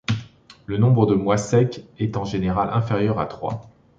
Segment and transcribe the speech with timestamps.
[0.65, 3.69] Le nombre de mois secs est en général inférieur à trois.